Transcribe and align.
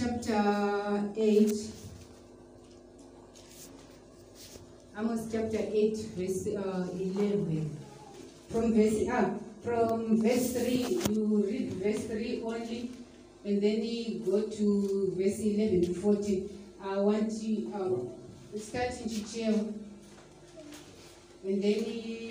chapter 0.00 1.10
8, 1.14 1.52
Amos 4.98 5.28
chapter 5.30 5.58
8, 5.70 5.96
verse 6.16 6.46
uh, 6.56 6.88
11. 6.98 7.76
From 8.50 8.72
verse, 8.74 9.04
ah, 9.12 9.30
from 9.62 10.22
verse 10.22 10.54
3, 10.54 11.00
you 11.10 11.44
read 11.46 11.72
verse 11.74 12.04
3 12.04 12.40
only, 12.44 12.90
and 13.44 13.60
then 13.62 13.84
you 13.84 14.20
go 14.24 14.40
to 14.40 15.12
verse 15.18 15.38
11 15.40 15.82
to 15.84 15.92
14. 15.94 16.48
I 16.82 16.96
want 16.96 17.30
you, 17.32 17.68
uh, 17.76 18.58
start 18.58 18.96
in 19.02 19.08
Chichewa, 19.10 19.74
and 21.44 21.62
then 21.62 22.30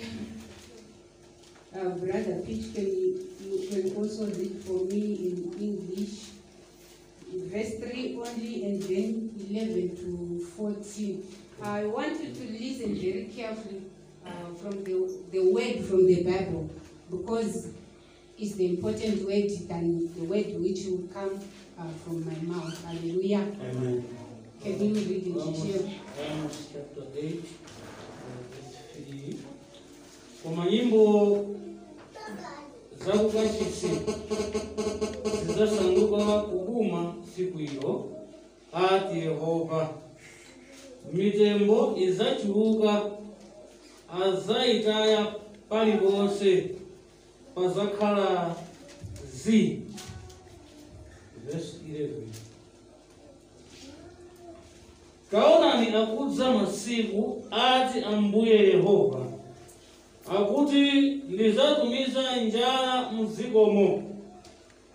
uh, 1.86 1.90
Brother 2.02 2.42
Peach, 2.44 2.74
can 2.74 2.84
you, 2.86 3.26
you 3.46 3.66
can 3.70 3.94
also 3.94 4.26
read 4.26 4.56
for 4.66 4.86
me 4.86 5.14
in 5.14 5.54
English 5.62 6.30
verse 7.32 7.74
3 7.76 8.16
only 8.20 8.64
and 8.64 8.82
then 8.84 9.30
11 9.50 9.96
to 9.96 10.44
14. 10.56 11.24
I 11.62 11.84
want 11.84 12.22
you 12.22 12.32
to 12.32 12.42
listen 12.52 12.96
very 12.96 13.30
carefully 13.34 13.82
uh, 14.26 14.30
from 14.60 14.82
the, 14.84 15.18
the 15.32 15.50
word 15.52 15.84
from 15.84 16.06
the 16.06 16.22
Bible 16.24 16.70
because 17.10 17.68
it's 18.38 18.54
the 18.54 18.66
important 18.66 19.20
word 19.26 19.50
than 19.68 20.06
the 20.14 20.24
word 20.24 20.46
which 20.60 20.86
will 20.86 21.06
come 21.12 21.40
uh, 21.78 21.88
from 22.04 22.24
my 22.24 22.54
mouth. 22.56 22.84
Hallelujah. 22.84 23.46
Amen. 23.62 24.04
Can 24.62 24.94
you 24.94 24.94
read 24.94 25.26
it, 25.26 25.34
Romans 25.34 26.68
chapter 26.72 27.06
8, 27.16 27.42
verse 27.42 28.76
3. 29.08 29.38
Kwa 30.42 30.52
majimbo 30.52 31.56
zvakuva 33.04 33.42
chisi 33.58 33.88
zvichasanduka 35.46 36.38
kuguma 36.50 37.14
siku 37.36 37.60
iro 37.60 38.04
ati 38.72 39.18
yehovha 39.18 39.88
mitembo 41.12 41.94
izachiuka 41.96 43.02
azaitaya 44.22 45.34
pari 45.68 45.92
vose 45.92 46.74
pazakhala 47.54 48.54
z 49.34 49.76
taonani 55.30 55.94
akudza 55.96 56.50
masiku 56.50 57.42
ati 57.50 57.98
ambuye 58.00 58.56
yehovha 58.70 59.29
akuti 60.36 61.02
ndizatumiza 61.28 62.36
njala 62.46 63.12
mdzikomo 63.12 64.02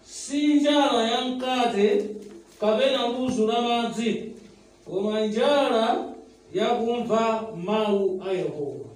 si 0.03 0.53
njala 0.53 1.07
ya 1.11 1.21
mkate 1.25 2.05
kapena 2.59 3.07
luzu 3.07 3.47
la 3.47 3.61
madzi 3.61 4.23
koma 4.91 5.21
njala 5.25 6.05
yakumva 6.53 7.43
mawu 7.65 8.23
a 8.29 8.33
yehova 8.33 8.89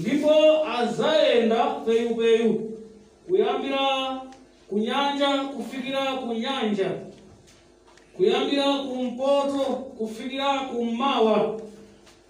ndipo 0.00 0.34
azayenda 0.78 1.62
peyupeyu 1.86 2.52
kuyambira 3.28 3.84
kunyanja 4.68 5.28
kufikira 5.54 6.04
kunyanja 6.12 6.90
kuyambira 8.16 8.68
kumpoto 8.88 9.58
kufikira 9.98 10.52
kummawa 10.70 11.60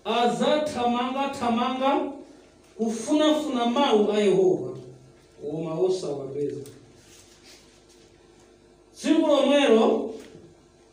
azathamanga 0.04 1.24
thamanga 1.38 2.00
kufunafuna 2.78 3.66
mawu 3.66 4.12
ayehova 4.12 4.70
woma 5.44 5.74
osawapeza 5.74 6.60
tsiku 8.96 9.26
lomwero 9.30 10.10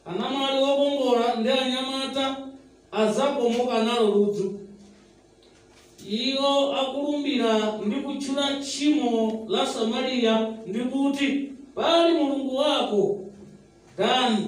anamwali 0.06 0.58
wokongola 0.64 1.36
ndi 1.36 1.50
anyamata 1.50 2.26
azakomoka 2.92 3.78
nalo 3.88 4.08
ludzu 4.16 4.50
iwo 6.22 6.52
akulumbira 6.82 7.54
ndi 7.86 7.96
kutchula 8.06 8.46
tchimo 8.64 9.12
la 9.54 9.64
samariya 9.74 10.36
ndi 10.68 10.80
kuti 10.92 11.30
pali 11.76 12.12
mulungu 12.18 12.56
wako 12.58 13.00
dani 13.98 14.48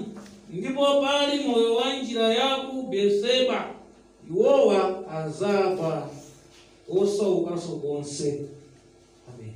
ndipo 0.54 0.82
pali 1.02 1.36
moyo 1.48 1.76
wa 1.76 1.88
njira 1.94 2.28
yaku 2.34 2.76
beseba 2.92 3.60
iwowa 4.30 5.08
azakwa 5.20 5.94
also 6.88 7.44
we 7.46 7.52
also 7.52 7.78
go 7.78 7.98
and 7.98 8.06
say, 8.06 8.46
Amen. 9.38 9.54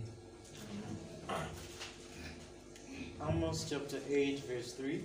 Amos 3.30 3.68
chapter 3.70 3.98
8, 4.10 4.40
verse 4.40 4.74
3. 4.74 5.04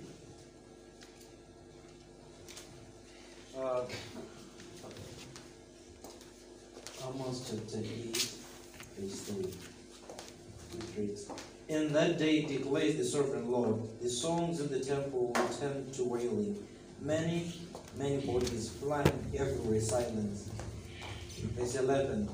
Uh, 3.57 3.81
Amos 7.13 7.49
chapter 7.55 7.79
8, 7.79 8.35
verse 8.99 9.21
3. 9.21 9.45
In 11.69 11.93
that 11.93 12.17
day 12.19 12.41
declares 12.41 12.95
the 12.97 13.05
sovereign 13.05 13.49
Lord, 13.49 13.79
the 14.01 14.09
songs 14.09 14.59
in 14.59 14.69
the 14.69 14.79
temple 14.79 15.31
will 15.35 15.47
turn 15.59 15.89
to 15.91 16.03
wailing. 16.03 16.57
Many, 17.01 17.53
many 17.97 18.21
bodies 18.25 18.69
flying 18.81 19.07
everywhere 19.37 19.81
silence. 19.81 20.49
Verse 21.57 21.75
11. 21.75 22.27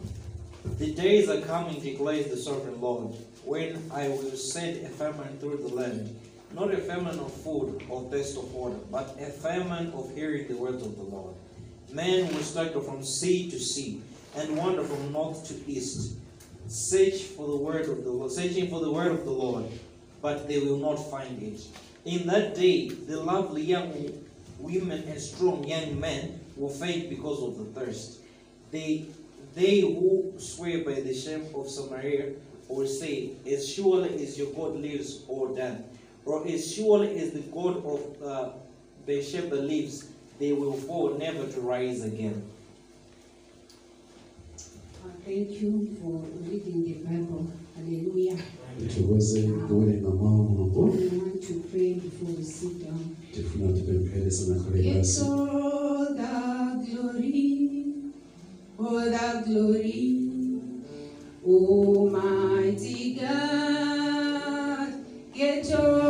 The 0.78 0.92
days 0.94 1.30
are 1.30 1.42
coming, 1.42 1.80
declares 1.82 2.28
the 2.30 2.38
sovereign 2.38 2.80
Lord, 2.80 3.16
when 3.44 3.82
I 3.92 4.08
will 4.10 4.32
send 4.36 4.86
a 4.86 4.90
famine 4.90 5.38
through 5.40 5.58
the 5.58 5.74
land, 5.74 6.16
not 6.54 6.72
a 6.74 6.78
famine 6.78 7.18
of 7.20 7.32
food 7.34 7.82
or 7.90 8.04
thirst 8.12 8.38
of 8.38 8.54
water, 8.54 8.76
but 8.92 9.16
a 9.20 9.26
famine 9.26 9.92
of 9.94 10.14
hearing 10.14 10.48
the 10.48 10.56
words 10.58 10.84
of 10.86 10.96
the 10.98 11.04
Lord. 11.04 11.34
Men 11.92 12.32
will 12.34 12.44
struggle 12.44 12.82
from 12.82 13.04
sea 13.04 13.50
to 13.50 13.60
sea 13.60 14.02
and 14.36 14.56
wander 14.56 14.84
from 14.84 15.12
north 15.12 15.48
to 15.48 15.72
east, 15.72 16.14
search 16.68 17.24
for 17.24 17.48
the 17.48 17.58
word 17.58 17.90
of 17.90 18.04
the 18.04 18.12
Lord, 18.12 18.32
searching 18.32 18.70
for 18.70 18.80
the 18.82 18.92
word 18.92 19.12
of 19.12 19.26
the 19.26 19.32
Lord, 19.32 19.66
but 20.22 20.48
they 20.48 20.60
will 20.60 20.78
not 20.78 20.96
find 21.10 21.42
it. 21.42 21.62
In 22.06 22.28
that 22.28 22.54
day, 22.56 22.90
the 22.90 23.20
lovely 23.20 23.64
young 23.64 23.92
women 24.60 25.02
and 25.08 25.20
strong 25.20 25.64
young 25.64 26.00
men 26.00 26.40
will 26.56 26.70
faint 26.70 27.10
because 27.10 27.42
of 27.44 27.58
the 27.58 27.80
thirst. 27.82 28.20
They, 28.72 29.06
they 29.54 29.82
who 29.82 30.34
swear 30.40 30.84
by 30.86 30.94
the 31.02 31.14
shame 31.14 31.46
of 31.54 31.68
Samaria 31.68 32.32
will 32.70 32.88
say, 32.88 33.32
As 33.50 33.70
surely 33.72 34.24
as 34.24 34.38
your 34.38 34.52
God 34.54 34.78
lives, 34.78 35.24
or 35.28 35.54
that, 35.56 35.84
or 36.26 36.48
as 36.48 36.74
surely 36.74 37.20
as 37.20 37.32
the 37.32 37.42
God 37.42 37.86
of 37.86 38.22
uh, 38.24 38.50
the 39.06 39.22
shepherd 39.22 39.60
lives, 39.66 40.08
they 40.40 40.54
will 40.54 40.74
fall 40.74 41.18
never 41.18 41.46
to 41.46 41.60
rise 41.60 42.06
again. 42.06 42.50
Uh, 44.60 45.10
thank 45.26 45.50
you 45.50 45.98
for 46.02 46.20
reading 46.48 46.86
the 46.86 46.94
Bible. 47.08 47.52
Hallelujah. 47.76 48.38
before 51.74 52.28
we 52.30 52.44
sit 52.44 52.86
down. 52.86 53.18
tufuna 53.34 55.20
all 55.28 56.16
the 56.16 56.88
glory 56.90 57.51
all 58.84 59.00
the 59.00 59.44
glory. 59.46 60.28
Almighty 61.46 63.16
God, 63.16 64.90
get 65.34 65.70
your 65.70 66.01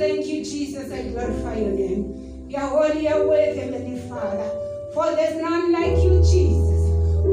thank 0.00 0.24
you, 0.26 0.42
Jesus, 0.42 0.90
I 0.90 1.02
glorify 1.12 1.56
your 1.58 1.72
name. 1.72 2.48
You 2.48 2.56
are 2.56 2.68
holy, 2.88 3.02
you 3.02 3.08
Heavenly 3.10 4.00
Father. 4.08 4.50
For 4.94 5.14
there's 5.14 5.36
none 5.42 5.72
like 5.72 5.94
you, 5.98 6.22
Jesus. 6.22 6.80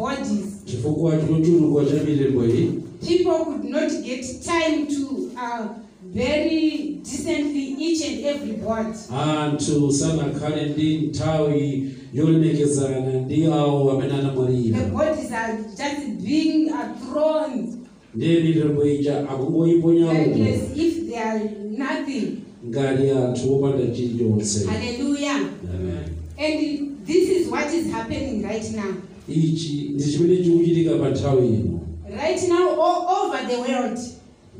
uh, 0.02 0.26
chifukwa 0.66 1.16
chinochuluka 1.18 1.84
cha 1.90 2.02
mirembo 2.04 2.44
iyi 2.46 2.70
people 3.04 3.44
could 3.44 3.64
not 3.64 3.90
get 4.04 4.24
time 4.42 4.86
to 4.86 5.34
uh, 5.38 5.68
very 6.04 7.00
decently 7.02 7.74
each 7.82 8.04
and 8.04 8.24
every 8.26 8.52
word. 8.62 8.94
anthu 9.22 9.92
sanakhale 9.92 10.66
ndi 10.70 10.96
nthawi 10.98 11.90
yolemekezana 12.14 13.12
ndi 13.20 13.44
awo 13.46 13.90
amene 13.90 14.12
The 14.12 14.18
anamwalira 14.18 14.78
bodies 14.94 15.32
are 15.32 15.56
just 15.56 16.24
being 16.26 16.66
uh, 16.66 16.76
thrown 17.08 17.74
ndiye 18.14 18.40
mitembo 18.40 18.84
ija 18.84 19.28
akungoyiponya 19.30 20.04
umo 20.10 20.12
reckless 20.12 20.60
if 20.76 21.08
they 21.10 21.18
are 21.18 21.40
nothing. 21.78 22.26
ngati 22.68 23.10
anthu 23.10 23.54
opanda 23.54 23.86
chilichonse 23.94 24.66
Hallelujah. 24.68 25.36
Amen. 25.74 26.04
And 26.38 27.06
this 27.06 27.28
is 27.28 27.48
what 27.50 27.66
is 27.74 27.86
happening 27.92 28.42
right 28.44 28.70
now. 28.76 28.94
ichi 29.28 29.90
ndi 29.94 30.04
chimene 30.04 30.44
chikuchitika 30.44 30.90
pa 30.94 31.10
nthawi 31.10 31.46
ino 31.48 31.71
right 32.16 32.40
now 32.48 32.70
all 32.78 33.08
over 33.32 33.38
the 33.48 33.56
world 33.60 33.98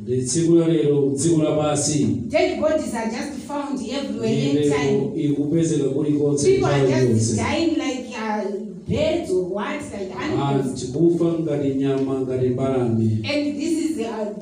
dziko 0.05 0.53
lalero 0.55 1.13
dziko 1.15 1.43
lapasi 1.43 2.17
ikupezeka 5.29 5.85
kulikonsekufa 5.89 6.71
ngati 11.43 11.75
nyama 11.75 12.21
ngati 12.21 12.47
mbalame 12.49 13.19
uh, 13.23 14.39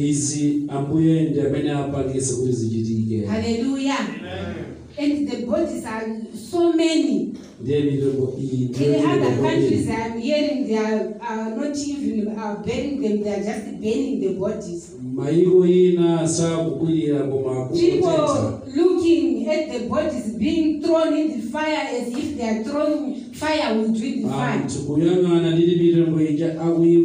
izi 0.00 0.56
ambuye 0.68 1.22
ndi 1.22 1.40
amene 1.40 1.70
apangisa 1.72 2.34
kuti 2.36 2.52
zichitike 2.52 3.26
Hallelujah. 3.26 4.00
Amen 4.00 4.65
and 4.98 5.28
the 5.28 5.46
bodies 5.46 5.84
are 5.94 6.08
so 6.50 6.72
many 6.72 7.32
ndeemirongo 7.60 8.32
iyi 8.40 8.72
and 8.76 9.04
other 9.12 9.34
countries 9.44 9.86
iam 9.88 10.16
hearing 10.20 10.66
they 10.68 10.78
are 10.78 11.04
uh, 11.20 11.48
not 11.60 11.76
even 11.88 12.28
uh, 12.38 12.54
burying 12.64 13.00
them 13.02 13.22
they 13.22 13.32
are 13.36 13.42
just 13.50 13.66
burying 13.80 14.16
the 14.20 14.28
bodies 14.40 14.92
maiwo 15.14 15.66
ina 15.66 16.28
sa 16.28 16.56
kukwirira 16.58 17.26
ngomaakuo 17.26 18.62
looking 18.76 19.48
at 19.48 19.72
the 19.72 19.78
bodies 19.88 20.26
being 20.38 20.80
thrown 20.82 21.16
in 21.16 21.28
the 21.36 21.42
fire 21.50 21.84
as 22.00 22.08
if 22.08 22.36
they 22.36 22.48
are 22.48 22.62
throwing 22.64 23.14
fire 23.32 23.74
within 23.78 24.22
the 24.22 24.28
fireuyangana 24.28 25.50
ndiri 25.54 25.76
mirongo 25.84 26.20
ija 26.20 26.48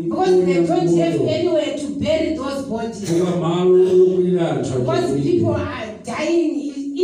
because 0.04 0.46
they 0.46 0.54
don't 0.54 1.00
have 1.00 1.36
anywhere 1.36 1.80
to 1.82 1.88
bury 2.00 2.36
those 2.36 2.62
bodies 2.70 3.14
because 4.72 5.22
people 5.22 5.56
are 5.56 5.88
dying 6.06 6.61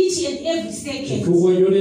each 0.08 0.28
and 0.28 0.38
every 0.46 0.72
second. 0.72 1.22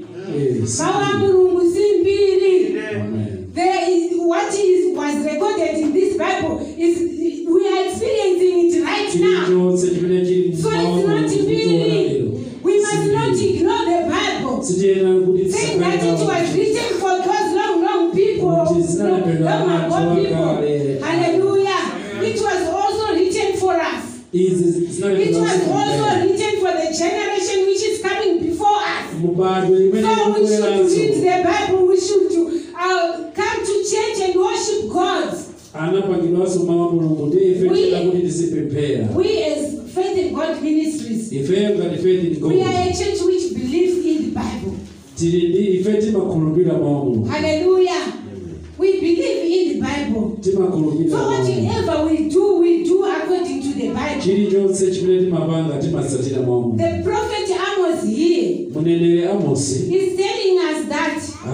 There 3.51 3.91
is 3.91 4.13
what 4.19 4.55
is 4.55 4.97
was 4.97 5.15
recorded 5.25 5.75
in 5.75 5.93
this 5.93 6.17
Bible 6.17 6.59
is 6.79 7.18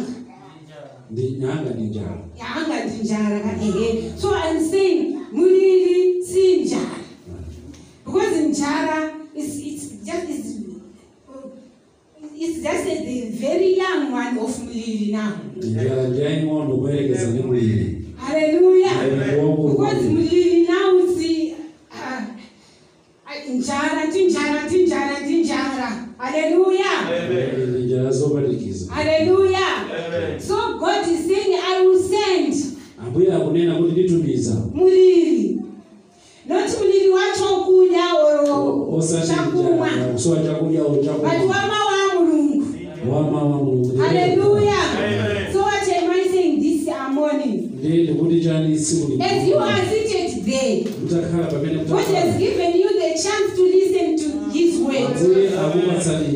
angadyi 1.13 3.03
njala 3.03 3.41
kaehe 3.41 4.13
so 4.21 4.29
i'm 4.35 4.61
saying 4.71 5.17
mulili 5.33 6.25
si 6.25 6.61
njala 6.65 7.03
because 8.05 8.49
njala 8.49 9.13
is 9.35 9.59
it's 9.59 10.05
just 10.07 10.29
is 10.31 10.57
it's 12.39 12.63
just 12.63 12.85
the 12.85 13.31
very 13.41 13.77
young 13.79 14.13
one 14.13 14.39
of 14.41 14.59
mulili 14.59 15.13
now 15.13 15.33
njala 15.57 16.09
ndiyayinqondo 16.09 16.75
ukuberekeza 16.75 17.27
nemulili 17.31 18.03
haleluya 18.17 18.91
because 19.73 20.09
mulili 20.09 20.63
now 20.69 21.17
si 21.19 21.55
uh, 21.91 22.23
uh, 23.49 23.55
njala 23.55 24.07
tinjala 24.13 24.63
tinjala 24.69 25.21
tinjala 25.29 26.07
haleluya 26.19 26.87
azobala 28.01 28.49
so 30.47 30.79
god 30.79 31.07
is 31.09 31.27
saying 31.27 31.61
i 31.63 31.83
will 31.87 32.03
send 32.03 32.77
ambuye 33.07 33.33
akunena 33.35 33.77
kuti 33.77 33.93
nditumiza 33.93 34.55
muliri 34.75 35.59
noti 36.49 36.73
muliri 36.83 37.09
wacho 37.09 37.45
kudya 37.65 38.15
oro 38.25 39.03
chakumwa 39.27 39.91
so 40.17 40.37
chakurya 40.37 40.83
oro 40.85 40.97
chakumwa 41.05 41.31
but 41.31 41.41
wama 41.41 41.79
wa 41.85 42.21
mulungu 42.25 42.65
wama 43.13 43.43
wa 43.43 43.57
mulungu 43.63 43.97
haleluya 43.97 44.75
so 45.53 45.59
what 45.59 45.83
am 46.03 46.11
i 46.11 46.29
saying 46.33 46.61
this 46.61 46.89
morning 47.15 47.71
ndikuti 47.85 48.41
chani 48.45 48.75
isiku 48.75 49.23
as 49.23 49.49
you 49.49 49.59
are 49.61 49.83
seated 49.93 50.45
there 50.45 50.87
mutakhala 51.03 51.47
pamene 51.47 51.75
mutakhala 51.79 52.05
god 52.05 52.15
has 52.15 52.37
given 52.39 52.77
you 52.81 52.89
the 52.89 53.09
chance 53.23 53.57
to 53.57 53.63
listen 53.67 54.17
to 54.17 54.53
his 54.59 54.79
word 54.83 55.07
ambuye 55.17 55.49
akupatsani 55.49 56.36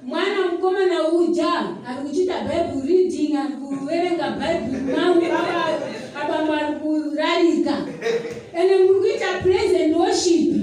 mwana 0.06 0.48
mukomana 0.52 1.08
uja 1.08 1.46
ari 1.86 2.08
kuchita 2.08 2.34
bhaibheri 2.40 2.86
reading 2.98 3.36
ari 3.36 3.52
kuverenga 3.52 4.30
bhaibheri 4.38 4.96
mangu 4.96 5.24
abambo 6.24 6.52
ari 6.52 6.72
kurarika 6.74 7.76
ende 8.60 8.76
muri 8.84 8.94
kuita 9.00 9.40
present 9.42 9.96
worship 9.96 10.54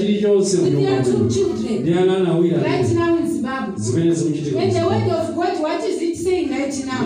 chiri 0.00 0.22
chose 0.22 0.56
muyumba 0.56 1.04
ndiyanana 1.80 2.38
uyaziwenyezi 2.38 4.24
muchitik 4.24 4.54
what 5.62 5.80
is 5.84 6.00
it 6.00 6.16
saying 6.16 6.48
right 6.50 6.72
now? 6.86 7.04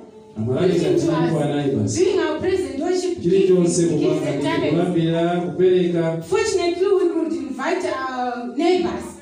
chirichonse 3.21 3.83
kuvangakuvambira 3.85 5.41
kupereka 5.45 6.21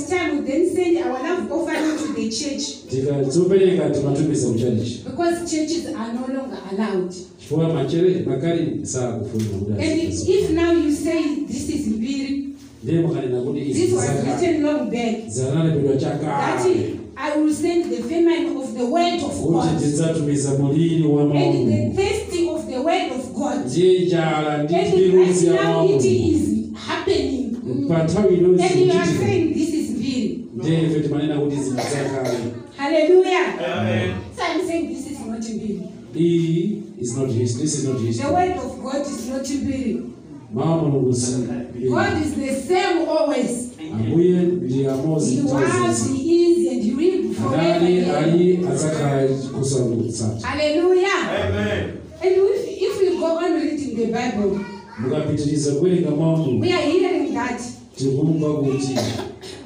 at 0.04 0.10
time 0.10 0.38
we 0.38 0.44
then 0.46 0.66
send 0.76 0.98
our 1.06 1.18
love 1.24 1.52
offering 1.52 1.98
to 1.98 2.08
the 2.14 2.28
church. 2.30 2.64
Because 5.04 5.36
churches 5.52 5.86
are 5.94 6.12
no 6.14 6.26
longer 6.28 6.60
allowed. 6.72 7.14
And 7.64 7.94
if 10.30 10.50
now 10.52 10.72
you 10.72 10.92
say 10.92 11.24
this 11.46 11.70
is 11.70 11.88
mbiri. 11.90 12.44
This 12.84 13.04
was 13.92 14.08
written 14.24 14.56
long 14.64 14.84
back. 14.90 15.16
That 15.26 16.60
is, 16.66 16.78
I 17.18 17.36
will 17.36 17.52
send 17.54 17.92
the 17.92 17.98
famine 18.04 18.56
of 18.56 18.74
the 18.78 18.86
word 18.86 19.20
of 19.20 19.36
God. 19.44 19.68
And 19.72 19.80
the 19.82 19.90
thirsty 21.98 22.48
of 22.50 22.66
the 22.68 22.80
word 22.82 23.12
of 23.12 23.36
God. 23.36 23.66
And 23.66 23.74
right 25.16 25.42
now 25.44 25.86
it 25.86 26.06
is 26.06 26.48
happening. 26.78 27.56
And 27.66 27.80
you 27.82 27.94
are 27.94 28.08
saying 29.06 29.54
this 29.54 29.67
ndevetimane 30.58 31.28
nakuti 31.28 31.56
zinatsakani 31.56 32.52
haleluya 32.78 33.40
amen 33.78 34.12
so 34.36 34.42
i'm 34.54 34.68
saying 34.68 34.88
this 34.94 35.12
is 35.12 35.20
not 35.20 35.40
mbili 35.50 35.82
He 36.14 36.84
is 37.02 37.18
not 37.18 37.30
history 37.32 37.62
this 37.66 37.78
is 37.80 37.88
not 37.88 38.00
history 38.02 38.26
the 38.28 38.34
word 38.36 38.58
of 38.58 38.82
god 38.84 39.02
is 39.02 39.30
not 39.30 39.62
mbili 39.64 40.02
mama 40.54 40.90
god 40.90 42.26
is 42.26 42.36
the 42.40 42.62
same 42.68 43.06
always 43.20 43.68
ambuye 43.94 44.42
he 44.68 44.92
was 45.06 45.30
he 46.10 46.52
is 46.52 46.72
and 46.74 46.84
he 46.84 46.94
will 46.94 47.34
forever 47.34 47.66
ali 47.66 48.06
ali 48.06 48.60
amen 51.14 51.92
and 52.22 52.32
if, 52.32 52.82
if 52.82 53.00
we 53.02 53.18
go 53.20 53.38
on 53.38 53.54
reading 53.54 53.96
the 53.96 54.06
bible 54.06 54.66
we 56.62 56.74
are 56.74 56.82
hearing 56.82 57.34
that 57.34 57.62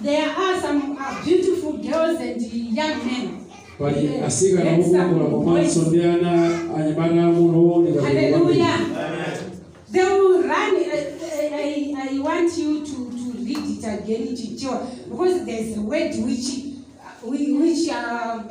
there 0.04 0.30
are 0.32 0.60
some 0.60 0.98
uh, 1.00 1.24
beautiful 1.24 1.74
girls 1.78 2.20
and 2.26 2.42
young 2.42 3.06
men 3.06 3.46
pali 3.78 4.18
asikana 4.26 4.78
kukumbula 4.78 5.26
komanso 5.30 5.82
ndi 5.82 6.04
ana 6.04 6.60
anyabana 6.78 7.32
mulowoneaeluya 7.32 8.80
they 9.92 10.04
will 10.20 10.42
run 10.42 10.74
I, 10.82 11.68
I, 11.68 11.96
i 12.14 12.20
want 12.20 12.58
you 12.58 12.72
to, 12.80 12.94
to 12.94 13.46
read 13.46 13.70
it 13.78 13.86
again 13.96 14.36
chichiwa 14.36 14.88
because 15.12 15.46
there's 15.46 15.78
a 15.78 15.82
word 15.82 16.14
which, 16.28 16.50
which 17.60 17.90
uh, 17.90 18.44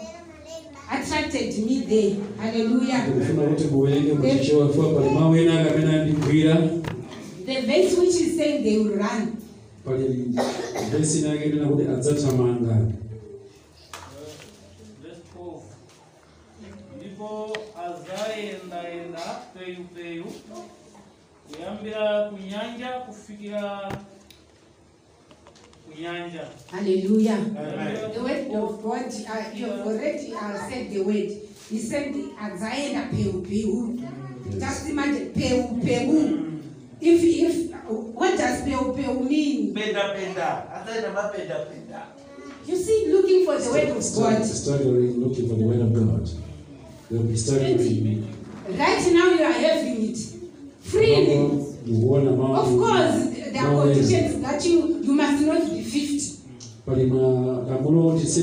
attracted 0.96 1.58
me 1.66 1.74
there 1.80 2.16
haleluya 2.40 3.06
ufuna 3.20 3.42
kuti 3.48 3.64
kuwerenge 3.64 4.12
muchichiwa 4.12 4.68
fua 4.72 4.88
pali 4.94 5.10
mawena 5.10 5.60
akamene 5.60 5.92
andigwira 5.96 6.54
the 7.46 7.60
verse 7.60 7.98
which 8.00 8.20
is 8.20 8.36
saying 8.36 8.62
they 8.62 8.78
will 8.78 8.96
run 8.96 9.39
pali 9.84 10.34
besi 10.92 11.20
nakendera 11.22 11.66
kuti 11.68 11.82
adzathamanga 11.88 12.76
ndipo 16.98 17.56
azayendayenda 17.84 19.20
peyupeyu 19.58 20.24
kuyambira 21.48 22.30
kunyanja 22.30 22.88
kufikira 22.88 23.96
kunyanja 25.86 26.44
the 26.84 28.20
word 28.20 28.54
of 28.54 28.82
god 28.82 29.06
uh, 29.06 29.58
you 29.58 29.66
have 29.66 29.80
already 29.80 30.32
uh, 30.34 30.68
said 30.70 30.90
the 30.92 31.00
word 31.00 31.32
he 31.70 31.78
said 31.78 32.14
azaenda 32.42 33.02
peupeyu 33.16 34.00
tasimanje 34.60 35.20
peupeyu 35.20 36.38
if 37.00 37.22
if 37.24 37.69
What 37.92 38.38
does 38.38 38.62
Beobeo 38.62 39.28
mean? 39.28 39.74
Penda, 39.74 40.14
penda. 40.14 40.84
penda, 40.86 41.30
penda. 41.66 42.02
You 42.66 42.76
see, 42.76 43.08
looking 43.12 43.44
for 43.44 43.54
the 43.54 43.60
St- 43.62 43.72
word 43.88 43.96
of 43.96 44.02
St- 44.04 44.38
God. 44.38 44.44
Staggering, 44.46 45.20
looking 45.26 45.48
for 45.48 45.54
the 45.56 45.64
word 45.64 45.80
of 45.80 45.92
God. 45.92 46.30
They'll 47.10 47.22
be 47.24 47.36
staggering. 47.36 48.26
Right 48.68 49.12
now, 49.12 49.30
you 49.30 49.42
are 49.42 49.52
having 49.52 50.08
it 50.08 50.18
freely. 50.82 51.36
Of 51.36 52.68
course, 52.78 53.26
there 53.50 53.66
are 53.66 53.82
conditions 53.82 54.40
that 54.42 54.64
you 54.64 54.98
you 55.02 55.12
must 55.12 55.42
not 55.44 55.68
be 55.68 55.82
fifty. 55.82 56.20
But 56.86 56.98
it's 56.98 58.38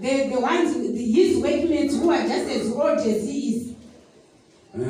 the, 0.00 0.28
the 0.28 0.40
ones, 0.40 0.74
the, 0.74 0.96
his 1.12 1.38
workmates 1.38 1.94
who 1.96 2.10
are 2.10 2.22
just 2.22 2.48
as 2.50 2.70
old 2.72 2.98
as 3.06 3.24
he 3.24 3.48
is, 3.54 3.58
Uh, 4.78 4.84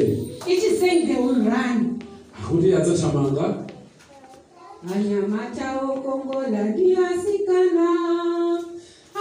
akuti 2.38 2.68
adzatamanga 2.78 3.46
anyamatawo 4.94 5.88
kongola 6.04 6.62
ndiasikana 6.68 7.86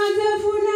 adzafuna 0.03 0.73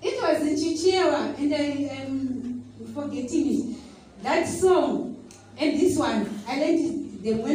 it 0.01 0.21
was 0.21 0.41
in 0.41 0.55
Chichewa 0.55 1.33
and 1.37 1.53
I 1.53 1.89
am 2.01 2.11
um, 2.11 2.93
forgetting 2.93 3.47
it. 3.73 3.77
That 4.21 4.47
song 4.47 5.15
and 5.57 5.79
this 5.79 5.97
one, 5.97 6.29
I 6.47 6.59
learned 6.59 6.79
it 6.79 6.96
nyimbo 7.23 7.47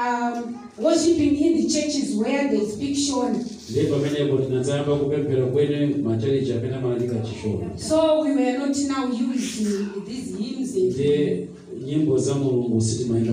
Um, 0.00 0.66
worshiping 0.78 1.36
in 1.36 1.56
the 1.56 1.64
churches 1.68 2.14
where 2.16 2.48
they 2.48 2.64
speak 2.72 2.96
shona 2.96 3.36
ndiye 3.70 3.84
pamene 3.90 4.30
po 4.30 4.36
tinatsamba 4.36 4.96
kupemphera 4.96 5.44
kwene 5.46 5.86
machalichi 6.04 6.52
amene 6.52 6.74
amalalika 6.76 7.14
chishona 7.26 7.66
so 7.76 7.96
we 8.22 8.28
were 8.36 8.58
not 8.62 8.76
now 8.92 9.06
using 9.30 9.90
these 10.08 10.30
hymns 10.40 10.74
ndiye 10.94 11.46
nyimbo 11.84 12.18
za 12.18 12.34
mulungu 12.34 12.80
sitimaita 12.80 13.32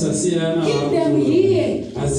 Give 0.01 0.17
them 0.17 1.13
here. 1.21 1.85
And 1.95 2.11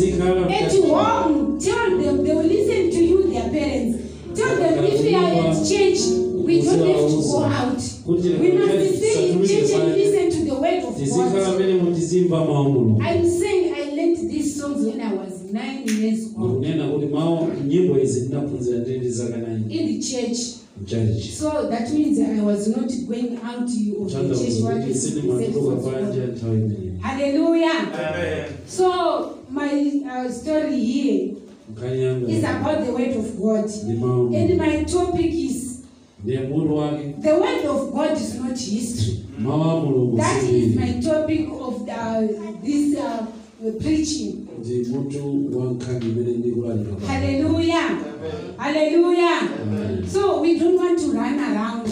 warn, 0.84 1.58
tell 1.58 1.90
them, 1.98 2.22
they 2.24 2.32
will 2.32 2.44
listen 2.44 2.90
to 2.92 3.04
you, 3.04 3.32
their 3.32 3.50
parents. 3.50 3.98
Tell 4.40 4.54
them 4.56 4.84
if 4.84 5.00
we 5.00 5.14
are 5.16 5.32
at 5.32 5.66
church, 5.66 6.00
we 6.32 6.62
don't 6.62 6.86
have 6.86 7.08
to 7.10 7.22
go 7.22 7.42
out. 7.44 7.82
We 8.06 8.14
must 8.52 8.68
be 8.78 8.90
staying 8.96 9.32
in 9.36 9.42
church 9.42 9.70
and 9.74 9.88
listen 9.94 10.26
to 10.30 10.40
the 10.48 10.54
word 10.60 10.78
of 10.78 10.82
God. 10.94 11.00
I'm 13.02 13.24
saying 13.28 13.64
I 13.74 13.76
learned 13.96 14.20
these 14.30 14.50
songs 14.60 14.80
when 14.86 14.98
I 15.00 15.02
was 15.14 15.32
nine 15.52 15.84
years 15.88 16.20
old. 16.36 16.64
In 16.64 16.76
the 19.86 19.96
church. 20.00 20.38
Church. 20.86 21.32
So 21.34 21.68
that 21.68 21.90
means 21.92 22.18
I 22.20 22.40
was 22.42 22.66
not 22.68 22.88
going 23.08 23.36
out 23.42 23.66
to 23.68 23.74
you 23.74 23.98
of 24.04 24.10
the 24.12 24.20
church. 24.34 24.62
What 24.62 24.76
is, 24.88 25.04
is 25.14 25.52
Hallelujah. 27.02 27.90
Amen. 27.98 28.62
So 28.66 29.38
my 29.50 30.02
uh, 30.08 30.30
story 30.30 30.78
here 30.78 31.36
is 31.78 32.44
about 32.44 32.86
the 32.86 32.92
word 32.92 33.16
of 33.16 33.38
God. 33.38 34.32
And 34.32 34.56
my 34.56 34.84
topic 34.84 35.26
is 35.32 35.84
the 36.24 36.46
word 36.46 36.94
of 37.66 37.92
God 37.92 38.12
is 38.12 38.38
not 38.38 38.50
history. 38.56 39.26
That 39.36 40.42
is 40.44 40.76
my 40.78 40.92
topic 41.00 41.48
of 41.50 41.86
the, 41.86 41.92
uh, 41.92 42.52
this 42.62 42.96
uh, 42.96 43.26
preaching. 43.82 44.41
Hallelujah! 44.64 45.88
Hallelujah! 48.56 50.06
so 50.06 50.40
we 50.40 50.56
don't 50.56 50.76
want 50.76 50.96
to 51.00 51.10
run 51.16 51.36
around 51.40 51.82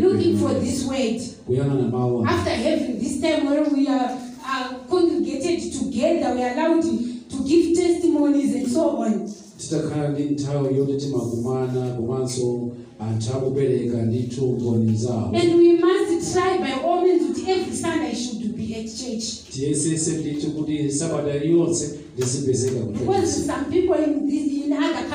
looking 0.00 0.38
for 0.38 0.54
this 0.54 0.84
weight 0.86 1.22
after 2.28 2.50
having 2.52 2.98
this 3.00 3.20
time 3.20 3.46
where 3.46 3.64
we 3.64 3.88
are, 3.88 4.16
uh, 4.46 4.78
congregated 4.88 5.72
together 5.72 6.36
we 6.36 6.44
are 6.44 6.52
allowed 6.54 6.80
to 6.80 7.24
give 7.48 7.76
testimonies 7.76 8.54
and 8.54 8.68
so 8.68 8.98
on 9.02 9.12
and 15.34 15.54
we 15.62 15.78
must 15.78 16.32
try 16.32 16.58
by 16.58 16.72
all 16.84 17.02
means 17.02 17.22
kuti 17.26 17.48
every 17.48 17.72
sunday 17.74 18.14
should 18.14 18.38
do. 18.40 18.51
tiyesese 19.52 20.10
tithi 20.22 20.46
kuti 20.46 20.90
sabata 20.92 21.34
yonse 21.34 21.90
lisibhezeka 22.18 22.76
kuba 22.80 23.16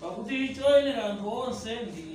pakuti 0.02 0.46
ichoenera 0.46 1.04
anthu 1.06 1.30
onse 1.40 1.76
ndiye 1.86 2.15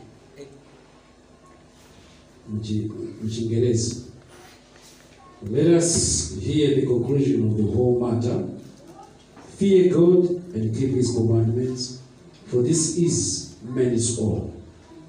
Let 5.47 5.67
us 5.67 6.37
hear 6.39 6.75
the 6.75 6.85
conclusion 6.85 7.47
of 7.47 7.57
the 7.57 7.63
whole 7.71 7.99
matter. 7.99 8.49
Fear 9.57 9.93
God 9.93 10.29
and 10.55 10.75
keep 10.75 10.89
His 10.91 11.11
commandments, 11.11 12.01
for 12.47 12.63
this 12.63 12.97
is 12.97 13.57
man's 13.63 14.17
all. 14.17 14.53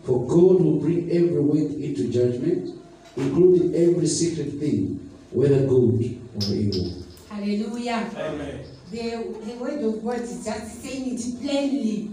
For 0.05 0.27
God 0.27 0.61
will 0.63 0.79
bring 0.79 1.11
every 1.11 1.41
work 1.41 1.73
into 1.73 2.09
judgment, 2.11 2.75
including 3.17 3.75
every 3.75 4.07
secret 4.07 4.59
thing, 4.59 5.01
whether 5.31 5.67
good 5.67 6.19
or 6.37 6.55
evil. 6.55 7.03
Hallelujah. 7.31 8.11
Amen. 8.17 8.65
The, 8.91 9.35
the 9.47 9.53
word 9.59 9.83
of 9.83 10.05
God 10.05 10.21
is 10.21 10.45
just 10.45 10.83
saying 10.83 11.15
it 11.15 11.41
plainly. 11.41 12.11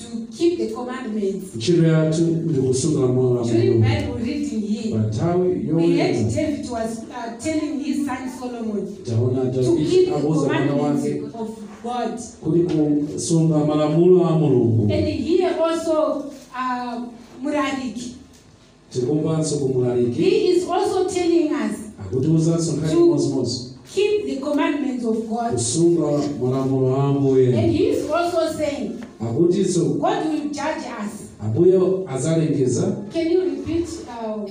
to 0.00 0.26
keep 0.32 0.58
the 0.58 0.68
commandments. 0.74 1.54
Nchini 1.56 1.88
yetu 1.88 2.22
ni 2.54 2.58
kusunga 2.68 3.06
moyo 3.06 3.30
wa 3.34 3.44
During 3.44 3.80
Bible 3.80 4.24
reading 4.24 4.60
hii. 4.66 4.92
We 5.72 6.00
heard 6.00 6.34
David 6.36 6.70
was 6.70 6.98
uh, 7.10 7.36
telling 7.44 7.80
his 7.80 8.06
son 8.06 8.30
Solomon. 8.38 8.96
Taona 9.04 9.44
David 9.44 10.08
abuza 10.14 10.46
mwana 10.48 10.74
wake. 10.74 11.20
God. 11.82 12.20
malamulo 13.66 14.18
wa 14.18 14.82
And 14.90 15.08
here 15.08 15.56
also 15.60 16.32
uh, 16.54 17.04
Murariki. 17.42 18.14
He 20.14 20.50
is 20.50 20.68
also 20.68 21.08
telling 21.08 21.52
us. 21.54 21.78
Akutiuzanso 22.02 23.69
keep 23.90 24.24
the 24.26 24.36
commandments 24.40 25.04
of 25.04 25.28
God. 25.28 25.54
Kusunga 25.54 26.22
malamulo 26.40 26.96
ambuye. 26.96 27.54
And 27.58 27.72
he 27.72 27.88
is 27.88 28.10
also 28.10 28.48
saying. 28.52 28.98
Akutiso. 29.20 30.00
God 30.00 30.26
will 30.26 30.48
judge 30.50 30.86
us. 30.86 31.32
Abuyo 31.42 32.06
azalengeza. 32.06 33.10
Can 33.12 33.30
you 33.30 33.44
repeat 33.44 33.86
uh, 34.08 34.46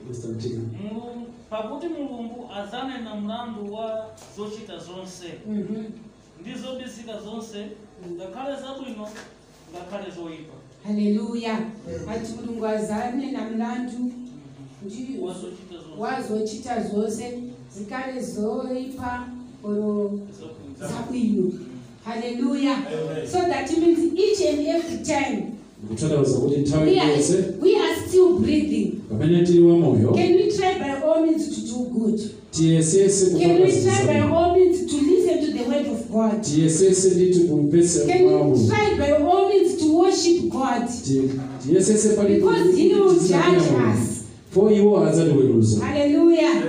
-hmm. 0.09 1.22
pakuti 1.50 1.88
mulungu 1.88 2.50
azane 2.55 2.98
na 3.00 3.14
mlandu 3.14 3.74
wa 3.74 4.09
zochita 4.37 4.78
zonse 4.78 5.24
mm 5.46 5.88
-hmm. 6.44 7.24
zonse 7.24 7.66
ngakhale 8.12 8.57
zabwino 8.57 9.09
ngakhale 9.74 10.11
zoyipa 10.11 10.55
haleluya 10.87 11.59
vati 12.07 12.33
mulungu 12.40 12.66
azane 12.66 13.31
namulandu 13.33 13.92
wazochita 15.99 16.83
zvose 16.83 17.38
zikare 17.79 18.23
zoipa 18.23 19.29
oro 19.64 20.18
zakwino 20.81 21.53
haleluya 22.05 22.77
so 23.33 23.38
that 23.38 23.71
means 23.79 23.99
each 24.18 24.40
and 24.53 24.66
every 24.66 24.99
time 25.05 25.49
tiesese 32.51 33.37
understood 35.53 35.53
the 35.53 35.71
word 35.71 35.87
of 35.87 36.12
God. 36.37 36.43
tiyesese 36.43 37.15
lithi 37.15 37.41
kumpesela 37.41 38.15
try 38.69 38.97
by 38.99 39.11
all 39.12 39.49
means 39.49 39.77
to 39.81 39.97
worship 39.99 40.51
God 40.53 40.83
tiyesese 41.65 42.17
pali 42.17 42.35
because 42.37 42.77
He 42.77 42.95
will 42.95 43.15
judge 43.15 43.73
us. 43.93 44.23
fo 44.51 44.71
iwo 44.71 45.01
hazaliweruza 45.01 45.85
Hallelujah. 45.85 46.62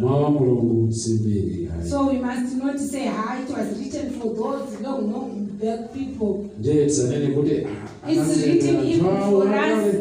mava 0.00 0.30
mulongo 0.30 0.92
sembeni 0.92 1.68
so 1.90 2.06
we 2.06 2.18
must 2.18 2.54
not 2.64 2.78
say 2.78 3.06
ha 3.06 3.38
it 3.42 3.50
was 3.50 3.78
written 3.78 4.10
for 4.20 4.34
those 4.34 4.80
no 4.82 5.00
no 5.00 5.26
back 5.62 5.80
people 5.92 6.46
ndetsanene 6.60 7.28
kuti 7.34 7.66
it's 8.08 8.42
written 8.46 8.84
even 8.88 9.20
for 9.30 9.46
us 9.48 9.94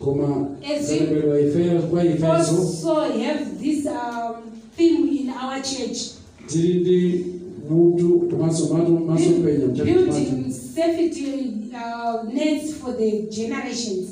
koma 0.00 0.48
sembelo 0.84 1.40
ifeso 1.40 1.86
kwa 1.86 2.04
ifeso 2.04 2.64
so 2.82 2.94
have 3.22 3.44
this 3.62 3.86
um, 3.86 4.42
thing 4.76 5.18
in 5.20 5.30
our 5.30 5.60
church 5.62 5.98
tiri 6.46 6.74
ndi 6.80 7.26
mutu 7.70 8.26
tomasomato 8.30 8.92
masopenya 8.92 9.66
mchatipati 9.66 10.20
building 10.20 10.52
safety 10.74 11.26
uh, 11.72 12.32
nets 12.34 12.72
for 12.74 12.96
the 12.96 13.22
generations 13.22 14.08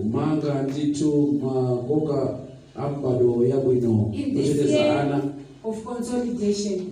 umanga 0.00 0.62
ndito 0.64 1.28
makoka 1.42 2.38
ambado 2.74 3.44
yabwino 3.50 4.12
kuchedeza 4.34 5.00
ana 5.00 5.22